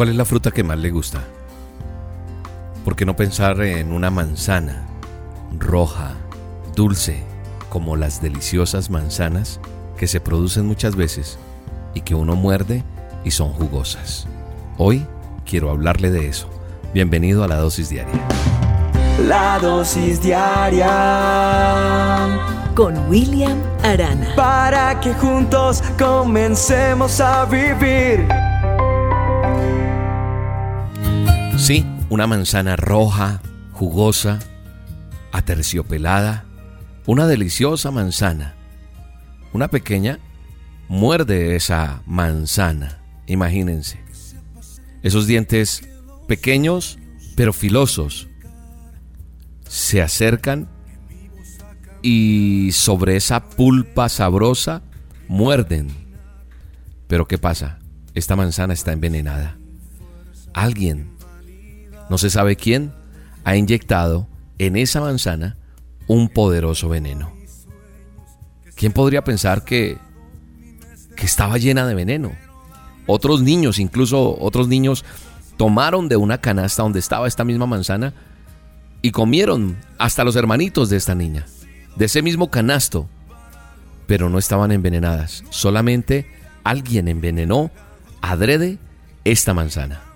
¿Cuál 0.00 0.08
es 0.08 0.16
la 0.16 0.24
fruta 0.24 0.50
que 0.50 0.64
más 0.64 0.78
le 0.78 0.90
gusta? 0.90 1.20
¿Por 2.86 2.96
qué 2.96 3.04
no 3.04 3.16
pensar 3.16 3.60
en 3.60 3.92
una 3.92 4.10
manzana 4.10 4.86
roja, 5.58 6.14
dulce, 6.74 7.22
como 7.68 7.96
las 7.96 8.22
deliciosas 8.22 8.88
manzanas 8.88 9.60
que 9.98 10.06
se 10.06 10.18
producen 10.18 10.64
muchas 10.64 10.96
veces 10.96 11.38
y 11.92 12.00
que 12.00 12.14
uno 12.14 12.34
muerde 12.34 12.82
y 13.26 13.32
son 13.32 13.52
jugosas? 13.52 14.26
Hoy 14.78 15.06
quiero 15.44 15.68
hablarle 15.68 16.10
de 16.10 16.28
eso. 16.28 16.48
Bienvenido 16.94 17.44
a 17.44 17.48
la 17.48 17.56
dosis 17.56 17.90
diaria. 17.90 18.26
La 19.28 19.58
dosis 19.58 20.22
diaria 20.22 20.88
con 22.74 22.96
William 23.10 23.58
Arana. 23.82 24.34
Para 24.34 24.98
que 24.98 25.12
juntos 25.12 25.82
comencemos 25.98 27.20
a 27.20 27.44
vivir. 27.44 28.49
Una 32.10 32.26
manzana 32.26 32.76
roja, 32.76 33.40
jugosa, 33.72 34.40
aterciopelada, 35.32 36.44
una 37.06 37.26
deliciosa 37.26 37.90
manzana. 37.90 38.56
Una 39.52 39.68
pequeña 39.68 40.18
muerde 40.88 41.56
esa 41.56 42.02
manzana, 42.06 43.00
imagínense. 43.26 44.00
Esos 45.02 45.26
dientes 45.26 45.88
pequeños 46.26 46.98
pero 47.36 47.52
filosos 47.52 48.28
se 49.66 50.02
acercan 50.02 50.68
y 52.02 52.70
sobre 52.72 53.16
esa 53.16 53.48
pulpa 53.50 54.08
sabrosa 54.08 54.82
muerden. 55.28 55.88
Pero 57.06 57.26
¿qué 57.26 57.38
pasa? 57.38 57.78
Esta 58.14 58.34
manzana 58.34 58.74
está 58.74 58.92
envenenada. 58.92 59.56
Alguien 60.52 61.19
no 62.10 62.18
se 62.18 62.28
sabe 62.28 62.56
quién, 62.56 62.92
ha 63.44 63.56
inyectado 63.56 64.28
en 64.58 64.76
esa 64.76 65.00
manzana 65.00 65.56
un 66.06 66.28
poderoso 66.28 66.88
veneno. 66.88 67.32
¿Quién 68.74 68.92
podría 68.92 69.22
pensar 69.22 69.64
que, 69.64 69.96
que 71.16 71.24
estaba 71.24 71.56
llena 71.56 71.86
de 71.86 71.94
veneno? 71.94 72.32
Otros 73.06 73.42
niños, 73.42 73.78
incluso 73.78 74.36
otros 74.40 74.68
niños, 74.68 75.04
tomaron 75.56 76.08
de 76.08 76.16
una 76.16 76.38
canasta 76.38 76.82
donde 76.82 76.98
estaba 76.98 77.28
esta 77.28 77.44
misma 77.44 77.66
manzana 77.66 78.12
y 79.02 79.12
comieron 79.12 79.76
hasta 79.98 80.24
los 80.24 80.36
hermanitos 80.36 80.90
de 80.90 80.96
esta 80.96 81.14
niña, 81.14 81.46
de 81.96 82.06
ese 82.06 82.22
mismo 82.22 82.50
canasto, 82.50 83.08
pero 84.06 84.28
no 84.28 84.38
estaban 84.38 84.72
envenenadas, 84.72 85.44
solamente 85.50 86.26
alguien 86.64 87.08
envenenó 87.08 87.70
adrede 88.20 88.78
esta 89.24 89.54
manzana. 89.54 90.09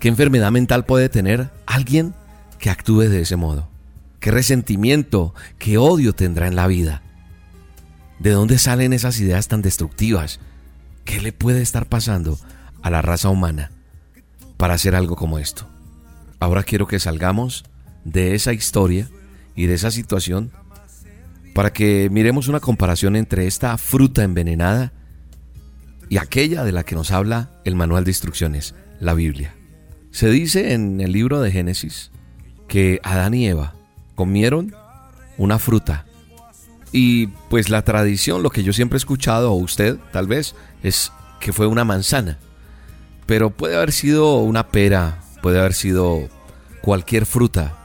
¿Qué 0.00 0.08
enfermedad 0.08 0.50
mental 0.50 0.86
puede 0.86 1.10
tener 1.10 1.50
alguien 1.66 2.14
que 2.58 2.70
actúe 2.70 3.02
de 3.02 3.20
ese 3.20 3.36
modo? 3.36 3.68
¿Qué 4.18 4.30
resentimiento, 4.30 5.34
qué 5.58 5.76
odio 5.76 6.14
tendrá 6.14 6.46
en 6.46 6.56
la 6.56 6.66
vida? 6.66 7.02
¿De 8.18 8.30
dónde 8.30 8.58
salen 8.58 8.94
esas 8.94 9.20
ideas 9.20 9.48
tan 9.48 9.60
destructivas? 9.60 10.40
¿Qué 11.04 11.20
le 11.20 11.34
puede 11.34 11.60
estar 11.60 11.84
pasando 11.84 12.38
a 12.80 12.88
la 12.88 13.02
raza 13.02 13.28
humana 13.28 13.72
para 14.56 14.72
hacer 14.72 14.94
algo 14.94 15.16
como 15.16 15.38
esto? 15.38 15.68
Ahora 16.38 16.62
quiero 16.62 16.86
que 16.86 16.98
salgamos 16.98 17.64
de 18.04 18.34
esa 18.34 18.54
historia 18.54 19.06
y 19.54 19.66
de 19.66 19.74
esa 19.74 19.90
situación 19.90 20.50
para 21.54 21.74
que 21.74 22.08
miremos 22.10 22.48
una 22.48 22.60
comparación 22.60 23.16
entre 23.16 23.46
esta 23.46 23.76
fruta 23.76 24.22
envenenada 24.22 24.94
y 26.08 26.16
aquella 26.16 26.64
de 26.64 26.72
la 26.72 26.84
que 26.84 26.94
nos 26.94 27.10
habla 27.10 27.50
el 27.66 27.76
manual 27.76 28.04
de 28.04 28.12
instrucciones, 28.12 28.74
la 28.98 29.12
Biblia. 29.12 29.59
Se 30.10 30.28
dice 30.28 30.72
en 30.72 31.00
el 31.00 31.12
libro 31.12 31.40
de 31.40 31.52
Génesis 31.52 32.10
que 32.68 33.00
Adán 33.02 33.34
y 33.34 33.46
Eva 33.46 33.74
comieron 34.14 34.74
una 35.38 35.58
fruta. 35.58 36.04
Y 36.92 37.28
pues 37.48 37.68
la 37.70 37.82
tradición, 37.82 38.42
lo 38.42 38.50
que 38.50 38.62
yo 38.62 38.72
siempre 38.72 38.96
he 38.96 38.98
escuchado, 38.98 39.52
o 39.52 39.56
usted 39.56 39.96
tal 40.12 40.26
vez, 40.26 40.54
es 40.82 41.12
que 41.38 41.52
fue 41.52 41.66
una 41.66 41.84
manzana. 41.84 42.38
Pero 43.26 43.50
puede 43.50 43.76
haber 43.76 43.92
sido 43.92 44.38
una 44.38 44.68
pera, 44.68 45.20
puede 45.42 45.60
haber 45.60 45.74
sido 45.74 46.28
cualquier 46.82 47.26
fruta. 47.26 47.76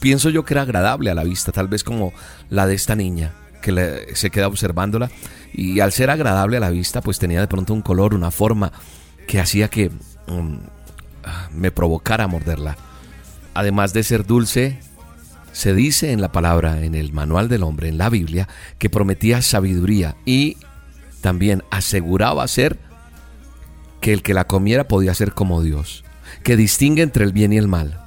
Pienso 0.00 0.30
yo 0.30 0.44
que 0.44 0.54
era 0.54 0.62
agradable 0.62 1.10
a 1.10 1.14
la 1.14 1.24
vista, 1.24 1.52
tal 1.52 1.68
vez 1.68 1.84
como 1.84 2.12
la 2.48 2.66
de 2.66 2.74
esta 2.74 2.94
niña, 2.94 3.32
que 3.60 4.08
se 4.14 4.30
queda 4.30 4.46
observándola. 4.46 5.10
Y 5.52 5.80
al 5.80 5.92
ser 5.92 6.10
agradable 6.10 6.56
a 6.56 6.60
la 6.60 6.70
vista, 6.70 7.00
pues 7.00 7.18
tenía 7.18 7.40
de 7.40 7.48
pronto 7.48 7.74
un 7.74 7.82
color, 7.82 8.14
una 8.14 8.30
forma 8.30 8.72
que 9.26 9.40
hacía 9.40 9.68
que 9.68 9.90
mm, 9.90 10.56
me 11.54 11.70
provocara 11.70 12.26
morderla. 12.26 12.76
Además 13.54 13.92
de 13.92 14.02
ser 14.02 14.26
dulce, 14.26 14.78
se 15.52 15.74
dice 15.74 16.12
en 16.12 16.20
la 16.20 16.32
palabra, 16.32 16.84
en 16.84 16.94
el 16.94 17.12
manual 17.12 17.48
del 17.48 17.62
hombre, 17.62 17.88
en 17.88 17.98
la 17.98 18.08
Biblia, 18.08 18.48
que 18.78 18.90
prometía 18.90 19.42
sabiduría 19.42 20.16
y 20.24 20.56
también 21.20 21.62
aseguraba 21.70 22.46
ser 22.48 22.78
que 24.00 24.12
el 24.12 24.22
que 24.22 24.34
la 24.34 24.46
comiera 24.46 24.88
podía 24.88 25.14
ser 25.14 25.32
como 25.32 25.62
Dios, 25.62 26.04
que 26.42 26.56
distingue 26.56 27.02
entre 27.02 27.24
el 27.24 27.32
bien 27.32 27.52
y 27.52 27.58
el 27.58 27.68
mal. 27.68 28.00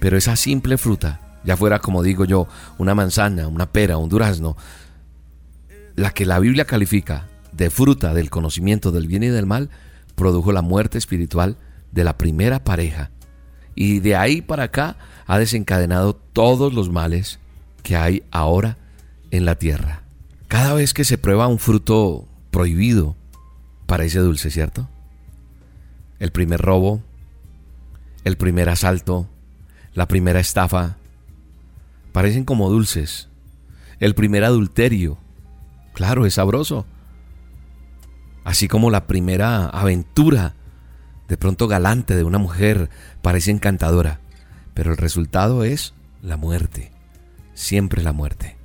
Pero 0.00 0.16
esa 0.16 0.34
simple 0.34 0.78
fruta, 0.78 1.20
ya 1.44 1.56
fuera 1.56 1.78
como 1.78 2.02
digo 2.02 2.24
yo, 2.24 2.48
una 2.78 2.94
manzana, 2.94 3.46
una 3.46 3.70
pera, 3.70 3.98
un 3.98 4.08
durazno, 4.08 4.56
la 5.94 6.10
que 6.10 6.26
la 6.26 6.38
Biblia 6.38 6.64
califica 6.64 7.28
de 7.52 7.70
fruta 7.70 8.14
del 8.14 8.30
conocimiento 8.30 8.90
del 8.90 9.06
bien 9.06 9.22
y 9.22 9.28
del 9.28 9.46
mal, 9.46 9.70
produjo 10.14 10.52
la 10.52 10.62
muerte 10.62 10.98
espiritual 10.98 11.56
de 11.92 12.04
la 12.04 12.18
primera 12.18 12.64
pareja 12.64 13.10
y 13.74 14.00
de 14.00 14.16
ahí 14.16 14.42
para 14.42 14.64
acá 14.64 14.96
ha 15.26 15.38
desencadenado 15.38 16.14
todos 16.14 16.74
los 16.74 16.90
males 16.90 17.38
que 17.82 17.96
hay 17.96 18.22
ahora 18.30 18.76
en 19.30 19.44
la 19.44 19.56
tierra. 19.56 20.02
Cada 20.48 20.74
vez 20.74 20.92
que 20.92 21.04
se 21.04 21.18
prueba 21.18 21.46
un 21.46 21.58
fruto 21.58 22.28
prohibido, 22.50 23.16
parece 23.86 24.18
dulce, 24.18 24.50
¿cierto? 24.50 24.88
El 26.18 26.30
primer 26.32 26.60
robo, 26.60 27.02
el 28.24 28.36
primer 28.36 28.68
asalto, 28.68 29.28
la 29.94 30.06
primera 30.06 30.40
estafa, 30.40 30.96
parecen 32.12 32.44
como 32.44 32.68
dulces. 32.68 33.28
El 33.98 34.14
primer 34.14 34.44
adulterio, 34.44 35.18
claro, 35.94 36.26
es 36.26 36.34
sabroso. 36.34 36.84
Así 38.44 38.68
como 38.68 38.90
la 38.90 39.06
primera 39.06 39.66
aventura 39.66 40.54
de 41.28 41.36
pronto 41.36 41.68
galante 41.68 42.16
de 42.16 42.24
una 42.24 42.38
mujer 42.38 42.90
parece 43.22 43.50
encantadora, 43.50 44.20
pero 44.74 44.90
el 44.90 44.96
resultado 44.96 45.64
es 45.64 45.94
la 46.22 46.36
muerte, 46.36 46.92
siempre 47.54 48.02
la 48.02 48.12
muerte. 48.12 48.56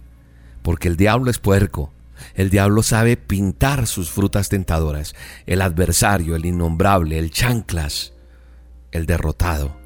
Porque 0.61 0.87
el 0.87 0.97
diablo 0.97 1.31
es 1.31 1.39
puerco, 1.39 1.91
el 2.35 2.49
diablo 2.49 2.83
sabe 2.83 3.17
pintar 3.17 3.87
sus 3.87 4.09
frutas 4.09 4.49
tentadoras, 4.49 5.15
el 5.45 5.61
adversario, 5.61 6.35
el 6.35 6.45
innombrable, 6.45 7.17
el 7.17 7.31
chanclas, 7.31 8.13
el 8.91 9.05
derrotado. 9.05 9.77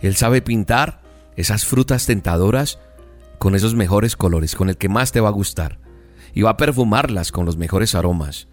Él 0.00 0.16
sabe 0.16 0.42
pintar 0.42 1.02
esas 1.36 1.64
frutas 1.64 2.06
tentadoras 2.06 2.78
con 3.38 3.54
esos 3.54 3.74
mejores 3.74 4.16
colores, 4.16 4.54
con 4.54 4.68
el 4.68 4.76
que 4.76 4.88
más 4.88 5.12
te 5.12 5.20
va 5.20 5.28
a 5.28 5.32
gustar, 5.32 5.78
y 6.32 6.42
va 6.42 6.50
a 6.50 6.56
perfumarlas 6.56 7.32
con 7.32 7.46
los 7.46 7.56
mejores 7.56 7.94
aromas, 7.94 8.48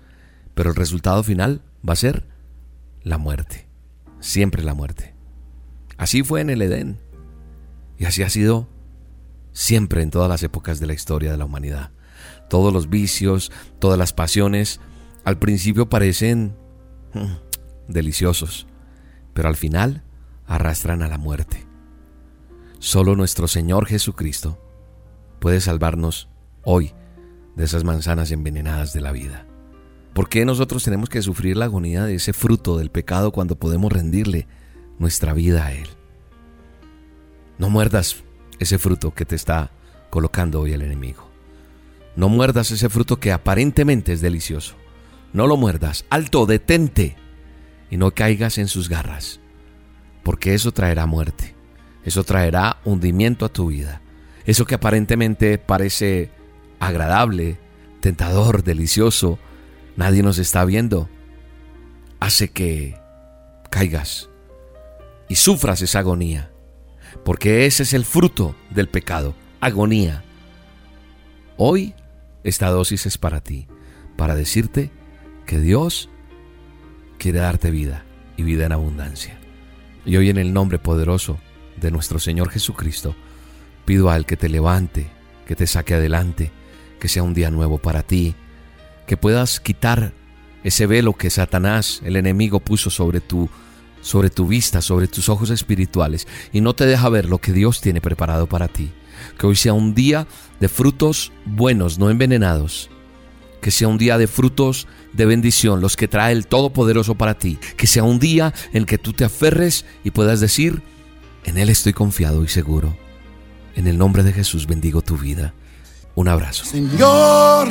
pero 0.54 0.70
el 0.70 0.76
resultado 0.76 1.24
final 1.24 1.62
va 1.88 1.94
a 1.94 1.98
ser 1.98 2.26
la 3.04 3.18
muerte, 3.18 3.68
siempre 4.20 4.64
la 4.64 4.74
muerte. 4.74 5.16
Así 5.98 6.24
fue 6.24 6.42
en 6.42 6.50
el 6.50 6.62
Edén 6.62 7.00
y 7.98 8.06
así 8.06 8.24
ha 8.24 8.30
sido 8.30 8.68
siempre 9.54 10.02
en 10.02 10.12
todas 10.12 10.30
las 10.30 10.44
épocas 10.44 10.80
de 10.80 10.88
la 10.88 10.94
historia 10.94 11.32
de 11.32 11.38
la 11.38 11.46
humanidad. 11.46 11.92
Todos 12.50 12.74
los 12.74 12.90
vicios, 12.90 13.52
todas 13.80 13.98
las 13.98 14.14
pasiones, 14.14 14.80
al 15.24 15.38
principio 15.38 15.90
parecen 15.90 16.56
mm, 17.14 17.92
deliciosos, 17.92 18.68
pero 19.34 19.48
al 19.48 19.56
final 19.56 20.04
arrastran 20.48 21.02
a 21.04 21.08
la 21.08 21.18
muerte. 21.18 21.66
Solo 22.80 23.16
nuestro 23.16 23.48
Señor 23.48 23.86
Jesucristo 23.86 24.60
puede 25.40 25.62
salvarnos 25.62 26.30
hoy 26.64 26.94
de 27.56 27.66
esas 27.66 27.84
manzanas 27.84 28.32
envenenadas 28.32 28.94
de 28.94 29.02
la 29.02 29.12
vida. 29.12 29.46
¿Por 30.22 30.30
qué 30.30 30.46
nosotros 30.46 30.84
tenemos 30.84 31.10
que 31.10 31.24
sufrir 31.24 31.58
la 31.58 31.66
agonía 31.66 32.04
de 32.04 32.14
ese 32.14 32.32
fruto 32.32 32.78
del 32.78 32.92
pecado 32.92 33.32
cuando 33.32 33.56
podemos 33.56 33.92
rendirle 33.92 34.46
nuestra 35.00 35.34
vida 35.34 35.66
a 35.66 35.74
Él? 35.74 35.88
No 37.58 37.72
muerdas 37.72 38.18
ese 38.60 38.78
fruto 38.78 39.16
que 39.16 39.26
te 39.26 39.36
está 39.36 39.72
colocando 40.12 40.62
hoy 40.62 40.74
el 40.74 40.84
enemigo. 40.84 41.28
No 42.16 42.30
muerdas 42.30 42.70
ese 42.70 42.88
fruto 42.88 43.20
que 43.20 43.32
aparentemente 43.32 44.14
es 44.14 44.22
delicioso. 44.22 44.76
No 45.34 45.48
lo 45.48 45.58
muerdas. 45.58 46.06
Alto, 46.12 46.46
detente. 46.46 47.16
Y 47.90 47.98
no 47.98 48.12
caigas 48.12 48.60
en 48.60 48.68
sus 48.68 48.90
garras. 48.90 49.40
Porque 50.22 50.54
eso 50.54 50.72
traerá 50.72 51.08
muerte. 51.08 51.56
Eso 52.06 52.24
traerá 52.24 52.78
hundimiento 52.86 53.44
a 53.44 53.50
tu 53.50 53.70
vida. 53.70 54.04
Eso 54.46 54.66
que 54.66 54.76
aparentemente 54.76 55.58
parece 55.58 56.30
agradable, 56.80 57.58
tentador, 58.02 58.64
delicioso, 58.64 59.40
nadie 59.96 60.24
nos 60.24 60.38
está 60.38 60.66
viendo, 60.66 61.10
hace 62.20 62.50
que 62.50 62.98
caigas 63.70 64.30
y 65.28 65.36
sufras 65.36 65.82
esa 65.82 66.00
agonía, 66.00 66.52
porque 67.24 67.66
ese 67.66 67.84
es 67.84 67.94
el 67.94 68.06
fruto 68.06 68.56
del 68.70 68.90
pecado, 68.90 69.36
agonía. 69.60 70.24
Hoy 71.58 71.94
esta 72.44 72.70
dosis 72.70 73.06
es 73.06 73.18
para 73.18 73.42
ti, 73.42 73.68
para 74.18 74.36
decirte 74.36 74.92
que 75.46 75.60
Dios 75.60 76.10
quiere 77.18 77.40
darte 77.40 77.72
vida 77.72 78.04
y 78.38 78.44
vida 78.44 78.66
en 78.66 78.72
abundancia. 78.72 79.38
Y 80.06 80.18
hoy 80.18 80.30
en 80.30 80.38
el 80.38 80.54
nombre 80.54 80.80
poderoso 80.80 81.40
de 81.80 81.92
nuestro 81.92 82.20
Señor 82.20 82.50
Jesucristo, 82.50 83.16
pido 83.86 84.10
a 84.10 84.18
Él 84.18 84.26
que 84.26 84.38
te 84.38 84.50
levante, 84.50 85.08
que 85.46 85.56
te 85.56 85.68
saque 85.68 85.94
adelante, 85.94 86.52
que 87.00 87.08
sea 87.08 87.24
un 87.24 87.34
día 87.34 87.52
nuevo 87.52 87.78
para 87.78 88.04
ti, 88.04 88.36
que 89.12 89.18
puedas 89.18 89.60
quitar 89.60 90.14
ese 90.64 90.88
velo 90.88 91.12
que 91.12 91.30
Satanás, 91.30 92.02
el 92.06 92.16
enemigo, 92.16 92.62
puso 92.62 92.90
sobre 92.90 93.20
tu 93.20 93.50
sobre 94.02 94.30
tu 94.30 94.48
vista, 94.48 94.82
sobre 94.82 95.10
tus 95.10 95.28
ojos 95.28 95.50
espirituales 95.50 96.30
y 96.54 96.62
no 96.62 96.76
te 96.76 96.86
deja 96.86 97.10
ver 97.10 97.26
lo 97.26 97.40
que 97.40 97.52
Dios 97.52 97.82
tiene 97.82 98.00
preparado 98.00 98.48
para 98.48 98.70
ti. 98.70 98.90
Que 99.38 99.48
hoy 99.48 99.58
sea 99.58 99.74
un 99.74 99.94
día 99.94 100.28
de 100.62 100.70
frutos 100.70 101.34
buenos, 101.46 102.00
no 102.00 102.10
envenenados. 102.10 102.90
Que 103.60 103.70
sea 103.70 103.90
un 103.90 103.98
día 103.98 104.18
de 104.18 104.28
frutos 104.28 104.88
de 105.12 105.26
bendición, 105.26 105.82
los 105.82 105.98
que 105.98 106.08
trae 106.08 106.32
el 106.32 106.48
Todopoderoso 106.48 107.16
para 107.16 107.38
ti. 107.38 107.60
Que 107.76 107.88
sea 107.88 108.04
un 108.04 108.18
día 108.18 108.54
en 108.72 108.86
que 108.86 108.98
tú 108.98 109.12
te 109.12 109.26
aferres 109.26 109.84
y 110.06 110.12
puedas 110.12 110.40
decir, 110.40 110.84
en 111.44 111.58
Él 111.58 111.68
estoy 111.68 111.92
confiado 111.92 112.46
y 112.46 112.48
seguro. 112.48 112.96
En 113.76 113.88
el 113.88 113.98
nombre 113.98 114.24
de 114.24 114.32
Jesús 114.32 114.68
bendigo 114.68 115.02
tu 115.02 115.18
vida. 115.18 115.54
Un 116.16 116.30
abrazo. 116.30 116.64
Señor, 116.64 117.68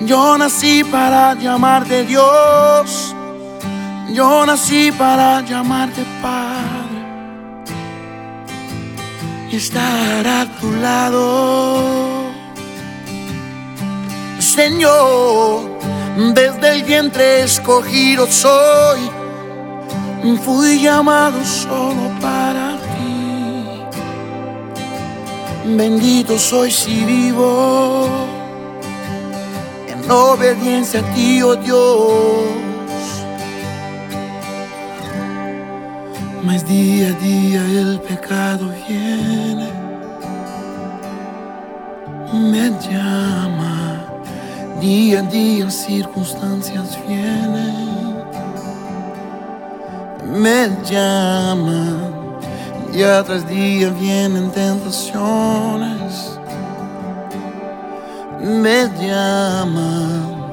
yo 0.00 0.36
nací 0.38 0.84
para 0.84 1.34
llamarte 1.34 2.04
Dios. 2.04 3.14
Yo 4.12 4.46
nací 4.46 4.92
para 4.92 5.40
llamarte 5.42 6.04
Padre. 6.22 7.00
Y 9.50 9.56
estar 9.56 10.26
a 10.26 10.46
tu 10.60 10.72
lado. 10.72 12.24
Señor, 14.38 15.62
desde 16.34 16.72
el 16.72 16.84
vientre 16.84 17.42
escogido 17.42 18.26
soy. 18.26 19.10
Fui 20.44 20.80
llamado 20.80 21.44
solo 21.44 22.10
para 22.20 22.74
Bendito 25.66 26.38
soy 26.38 26.70
si 26.70 27.04
vivo 27.04 28.43
obediencia 30.08 31.00
a 31.00 31.14
ti, 31.14 31.42
oh 31.42 31.56
Dios. 31.56 32.44
Mas 36.42 36.66
día 36.66 37.08
a 37.08 37.12
día 37.12 37.60
el 37.80 38.00
pecado 38.00 38.70
viene, 38.86 39.70
me 42.32 42.70
llama. 42.80 44.04
Día 44.80 45.20
a 45.20 45.22
día 45.22 45.70
circunstancias 45.70 46.98
vienen, 47.06 48.22
me 50.26 50.68
llama 50.84 52.14
Día 52.94 53.24
tras 53.24 53.48
día 53.48 53.90
vienen 53.90 54.52
tentaciones, 54.52 56.38
me 58.44 58.88
llaman. 59.00 60.52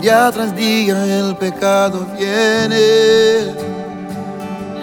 Día 0.00 0.30
tras 0.32 0.54
día 0.54 1.04
el 1.04 1.36
pecado 1.36 2.06
viene. 2.18 3.54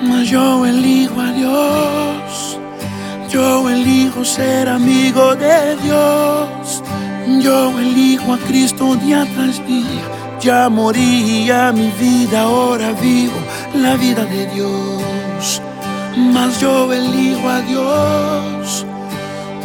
Mas 0.04 0.30
yo 0.30 0.66
elijo 0.66 1.20
a 1.20 1.32
Dios, 1.32 2.60
yo 3.30 3.70
elijo 3.70 4.24
ser 4.26 4.70
amigo 4.70 5.36
de 5.36 5.76
Dios. 5.78 6.84
Yo 7.42 7.78
elijo 7.80 8.34
a 8.34 8.38
Cristo 8.48 8.96
día 8.96 9.26
tras 9.36 9.66
día. 9.68 10.06
Ya 10.40 10.70
moría 10.70 11.72
mi 11.72 11.90
vida, 12.00 12.42
ahora 12.42 12.92
vivo 13.02 13.40
la 13.74 13.96
vida 13.96 14.24
de 14.26 14.46
Dios 14.54 15.62
mas 16.18 16.60
yo 16.60 16.92
elijo 16.92 17.48
a 17.48 17.62
Dios. 17.62 18.86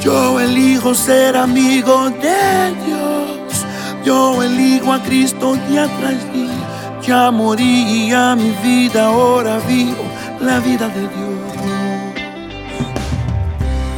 Yo 0.02 0.40
elijo 0.40 0.94
ser 0.94 1.36
amigo 1.36 2.10
de 2.10 2.74
Dios. 2.84 3.64
Yo 4.04 4.42
elijo 4.42 4.92
a 4.92 5.00
Cristo 5.00 5.56
día 5.68 5.88
tras 6.00 6.32
día. 6.32 6.98
Ya 7.06 7.30
moría 7.30 8.34
mi 8.34 8.50
vida, 8.64 9.06
ahora 9.06 9.60
vivo 9.68 10.02
la 10.40 10.58
vida 10.58 10.88
de 10.88 11.00
Dios. 11.02 11.10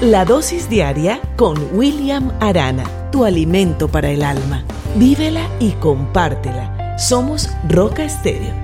La 0.03 0.27
dosis 0.27 0.69
diaria 0.69 1.21
con 1.37 1.57
William 1.73 2.31
Arana, 2.41 2.85
tu 3.11 3.25
alimento 3.25 3.89
para 3.89 4.11
el 4.11 4.23
alma. 4.23 4.63
Vívela 4.97 5.49
y 5.59 5.71
compártela. 5.73 6.99
Somos 6.99 7.49
Roca 7.67 8.05
Estéreo 8.05 8.64